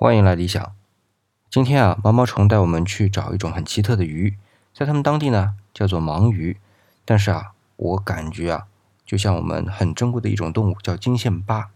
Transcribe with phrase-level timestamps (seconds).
[0.00, 0.76] 欢迎来理想。
[1.50, 4.38] 今天啊，毛毛虫带我们去找一种很奇特的鱼，
[4.72, 6.56] 在他们当地呢叫做盲鱼。
[7.04, 8.68] 但是啊，我感觉啊，
[9.04, 11.70] 就像我们很珍贵的一种动物叫金线巴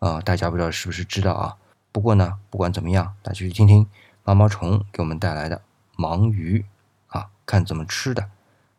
[0.00, 1.56] 啊，大家不知道是不是知道啊？
[1.92, 3.86] 不过呢，不管怎么样，大家去听听
[4.24, 5.62] 毛毛虫给我们带来的
[5.96, 6.64] 盲鱼
[7.06, 8.28] 啊，看怎么吃的，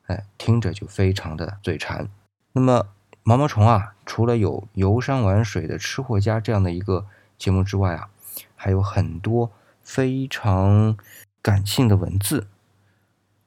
[0.07, 2.09] 哎，听着就非常的嘴馋。
[2.51, 2.87] 那么
[3.23, 7.05] 毛毛虫啊，除了有游山玩水的吃货家这样的一个
[7.37, 8.09] 节目之外啊。
[8.55, 10.97] 还有很多非常
[11.41, 12.47] 感性的文字，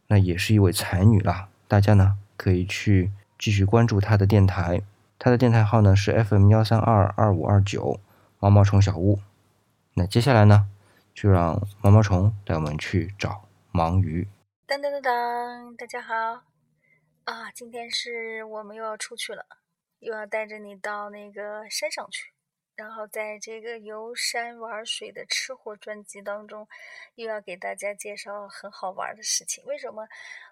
[0.08, 1.48] 那也是一位才女啦。
[1.68, 4.82] 大家呢可以去继续关注她的电台，
[5.18, 8.00] 她的电台号呢是 FM 幺三二二五二九
[8.38, 9.20] 毛毛虫小屋。
[9.94, 10.68] 那接下来呢，
[11.14, 14.28] 就让毛毛虫带我们去找盲鱼。
[14.68, 16.42] 噔噔噔噔，大家好
[17.24, 17.50] 啊！
[17.54, 19.46] 今天是我们又要出去了，
[20.00, 22.35] 又要带着你到那个山上去。
[22.76, 26.68] 然后在这个游山玩水的吃货专辑当中，
[27.14, 29.64] 又要给大家介绍很好玩的事情。
[29.64, 30.06] 为什么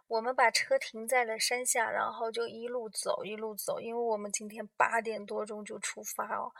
[0.06, 3.78] 我们把车停在了山下，然后就一路走一路走？
[3.78, 6.50] 因为我们今天八点多钟就出发哦，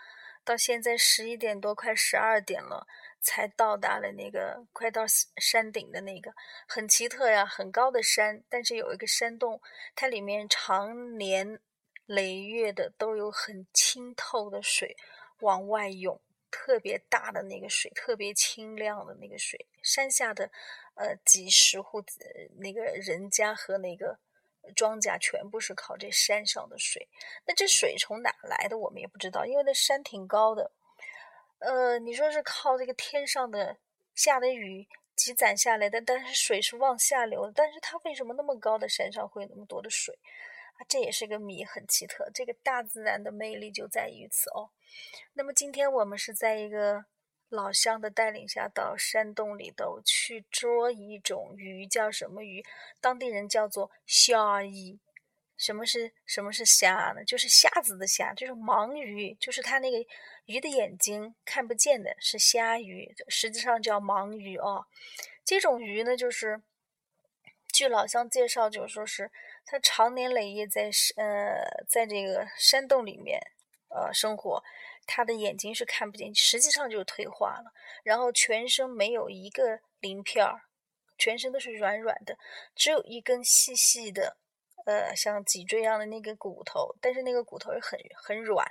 [0.45, 2.87] 到现在十一点多，快十二点了，
[3.23, 5.05] 才到达了那个快到
[5.39, 6.31] 山顶的那个
[6.69, 9.59] 很奇特呀，很高的山，但是有一个山洞，
[9.97, 11.59] 它里面常年
[12.05, 14.95] 累月的都有很清透的水。
[15.45, 16.19] 往外涌，
[16.51, 19.67] 特别大的那个水，特别清亮的那个水。
[19.83, 20.51] 山下的，
[20.95, 22.03] 呃，几十户
[22.57, 24.19] 那个人家和那个
[24.75, 27.07] 庄稼，全部是靠这山上的水。
[27.47, 30.73] 那这水从哪来的，我们也不知道，因为那山挺高的。
[31.59, 33.77] 呃，你说是靠这个天上的
[34.15, 37.53] 下的雨积攒下来的，但是水是往下流的。
[37.55, 40.19] 但是它为什么那么高的山上会有那么多的水？
[40.75, 42.29] 啊，这也是个谜，很奇特。
[42.35, 44.71] 这个大自然的魅力就在于此哦。
[45.35, 47.05] 那么今天我们是在一个
[47.49, 52.65] 老乡的带领下，到山洞里头去捉一种鱼，叫什么鱼？
[53.01, 54.99] 当地人叫做虾鱼。
[55.57, 57.25] 什么是什么是虾呢？
[57.25, 60.05] 就是瞎子的瞎，就是盲鱼，就是它那个
[60.47, 64.87] 鱼的眼睛看不见的，是虾鱼，实际上叫盲鱼哦。
[65.45, 66.61] 这种鱼呢，就是
[67.73, 69.31] 据老乡介绍，就说是。
[69.67, 73.41] 它常年累月在呃，在这个山洞里面
[73.89, 74.63] 呃生活，
[75.07, 77.73] 它的眼睛是看不见，实际上就是退化了。
[78.03, 80.61] 然后全身没有一个鳞片儿，
[81.17, 82.37] 全身都是软软的，
[82.75, 84.37] 只有一根细细的
[84.85, 88.67] 呃像脊椎一样的那个骨头，但是那个骨头是很很软，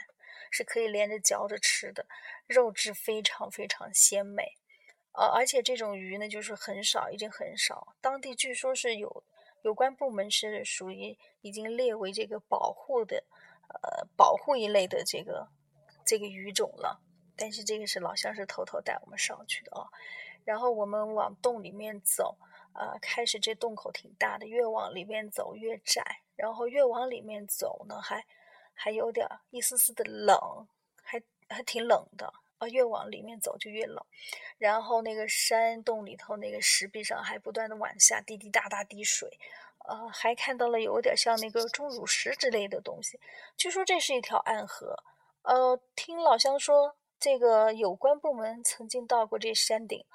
[0.52, 2.06] 是可以连着嚼着吃的，
[2.46, 4.58] 肉质非常非常鲜美。
[5.14, 9.24] 呃，而且这种鱼呢，就是很少，已经很少，当地据说是有。
[9.64, 13.24] 有关部门是属于已经列为这个保护的，
[13.68, 15.48] 呃，保护一类的这个
[16.06, 17.02] 这个鱼种了。
[17.36, 19.90] 但是这个是老乡是偷偷带我们上去的啊。
[20.46, 22.38] 然后我们往洞里面走，
[22.74, 26.04] 呃，开始这洞口挺大的，越往里面走越窄，
[26.36, 28.24] 然后越往里面走呢，还
[28.74, 30.68] 还有点一丝丝的冷，
[31.02, 32.32] 还还挺冷的。
[32.58, 34.04] 啊越往里面走就越冷，
[34.58, 39.38] 然后那个山洞里头那个石壁上还不断的往下滴滴答答滴水，
[39.88, 43.20] 呃，还看到了有点像那个钟乳石之类的东西。
[43.58, 45.04] 据说这是一条暗河，
[45.44, 50.06] 呃，听老乡说，这个有关部门曾经到过这山顶，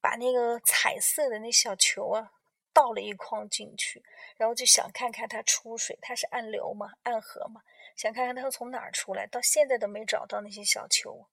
[0.00, 2.32] 把那个彩色的那小球啊
[2.78, 4.00] 倒了一筐进去，
[4.36, 7.60] 然后就想看看它出水，它是暗流嘛，暗河嘛，
[7.96, 11.26] 想看看它从哪儿出来，到现在都没找到那些小球。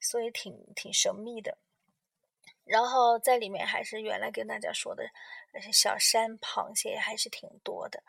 [0.00, 1.56] 所以挺挺神秘的，
[2.64, 5.04] 然后在里面还是原来跟大家说的，
[5.72, 8.02] 小山螃蟹还是挺多的。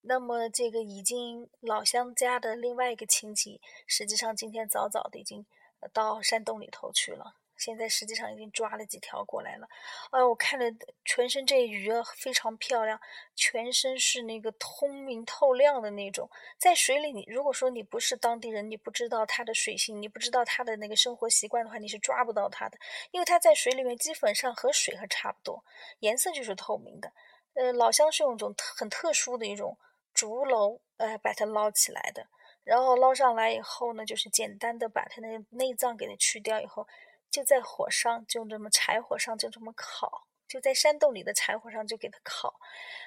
[0.00, 5.46] 那么这个已经老乡家的另外一个亲戚，实际上今天早早的已经
[5.92, 7.36] 到山洞里头去了。
[7.62, 9.68] 现在实际上已经抓了几条过来了，
[10.10, 10.66] 哎，我看着
[11.04, 13.00] 全身这鱼啊非常漂亮，
[13.36, 16.28] 全身是那个通明透亮的那种。
[16.58, 22.76] 在水里，你如果说你不是当地人，你不知道它的水性，你不知道它的那个生活习惯的话，你是抓不到它的，
[23.12, 25.64] 因为它在水里面基本上和水还差不多，
[26.00, 27.12] 颜色就是透明的。
[27.54, 29.78] 呃，老乡是用一种很特殊的一种
[30.12, 32.26] 竹篓，呃，把它捞起来的，
[32.64, 36.88] 然后捞上来以后呢，就是简单的把它那个内脏给它去掉以后。
[37.32, 42.54] 就在火上，就这么柴火上就这么烤，就在山洞里的柴火上就给它烤，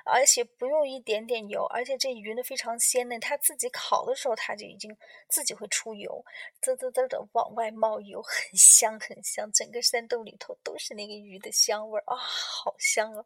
[0.04, 4.98] 而且不用一点点油，而且这鱼呢非常鲜嫩，它自己烤的时候它就已经
[5.30, 6.26] 自己会出油，
[6.60, 13.24] 滋滋滋的往外冒油，很香很香，整个山洞里头都是那个鱼的香味儿啊，好香啊！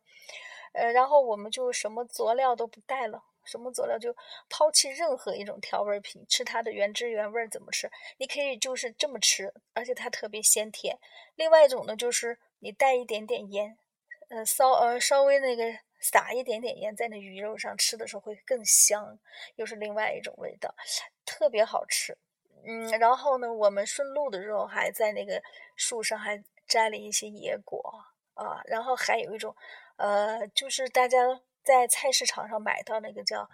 [0.74, 4.16] 呃，然后我们就什么佐料都不带了，什么佐料就
[4.48, 7.90] 抛弃任何一种调味品，吃它的原汁原味怎么吃？
[8.18, 10.98] 你可以就是这么吃，而且它特别鲜甜。
[11.36, 13.78] 另外一种呢，就是你带一点点盐，
[14.30, 15.64] 呃，稍呃稍微那个
[16.00, 19.18] 撒一点点盐在那鱼肉上，吃的时候会更香，
[19.56, 20.74] 又是另外一种味道，
[21.26, 22.16] 特别好吃。
[22.66, 25.42] 嗯，然后呢，我们顺路的时候还在那个
[25.76, 27.82] 树上还摘了一些野果
[28.34, 29.56] 啊，然后还有一种，
[29.96, 31.18] 呃，就是大家
[31.64, 33.50] 在菜市场上买到那个叫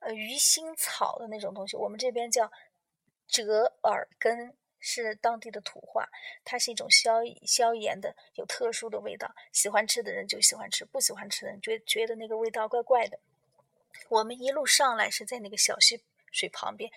[0.00, 2.50] 呃鱼腥草的那种东西，我们这边叫
[3.26, 6.08] 折耳根，是当地的土话，
[6.44, 13.18] 它是一种消消炎的，有特殊的味道，喜欢吃的人就喜欢吃，不喜欢吃的人觉觉得那个味道怪怪的。
[14.08, 16.90] 我们一路上来是在那个小溪水旁边。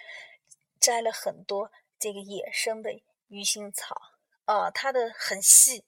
[0.79, 2.91] 摘了很多这个野生的
[3.29, 3.95] 鱼腥草，
[4.43, 5.85] 啊，它的很细，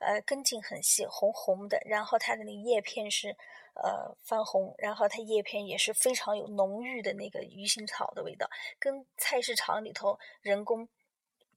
[0.00, 3.38] 呃，根茎很细，红红的，然后它的那个叶片是
[3.74, 8.48] 呃泛红，然后它叶片也是非常有浓郁的那个鱼腥草的味道，
[8.78, 10.88] 跟菜市场里头人工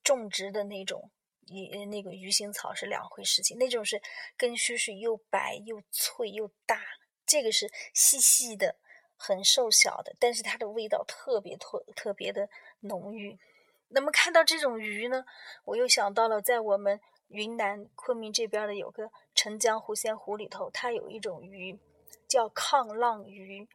[0.02, 1.10] 种植的那种
[1.46, 4.00] 鱼那个鱼腥草是两回事情，那种是
[4.36, 6.80] 根须是又白又脆又大，
[7.26, 8.76] 这个是细细的。
[9.20, 12.48] 很瘦小的，但是它的味道特别特特别的
[12.82, 13.36] 浓郁。
[13.88, 15.24] 那么看到这种鱼呢，
[15.64, 21.76] 我又想到了在我们云南昆明这边的有个澄江湖仙湖里头，它有一种鱼
[22.28, 23.66] 叫抗浪鱼。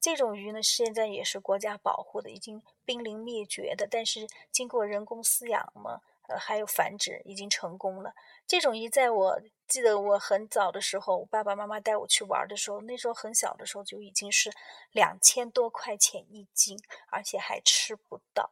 [0.00, 3.86] 这种鱼呢，现在也是国家保护的，已经濒临灭绝的。
[3.88, 6.00] 但是经过人工饲养嘛。
[6.28, 8.14] 呃，还有繁殖已经成功了。
[8.46, 14.48] 这种鱼，在我记得我很早的时候，我爸爸妈妈带我去玩的时候，那时候很小的时候就已经是
[14.92, 16.78] 两千多块钱一斤，
[17.08, 18.48] 而且还吃不到，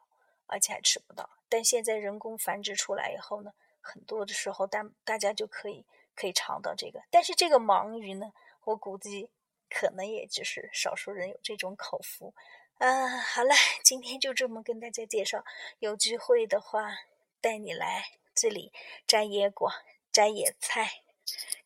[0.48, 1.30] 而且还吃不到。
[1.48, 5.86] 但现在人工繁殖出来以后呢，很多的时候，大大家就可以
[6.16, 7.00] 可以尝到这个。
[7.08, 8.32] 但是这个盲鱼呢，
[8.64, 9.30] 我估计
[9.70, 12.34] 可能也就是少数人有这种口福。
[12.78, 15.44] 啊，好了，今天就这么跟大家介绍，
[15.78, 16.98] 有机会的话。
[17.42, 18.70] 带你来这里
[19.06, 19.72] 摘野果、
[20.12, 21.00] 摘野菜，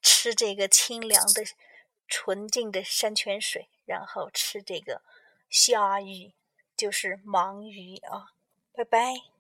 [0.01, 1.43] 吃这个清凉的、
[2.07, 5.03] 纯净的山泉水，然后吃这个
[5.51, 6.33] 虾鱼，
[6.77, 8.35] 就是盲鱼啊！
[8.73, 9.34] 拜拜。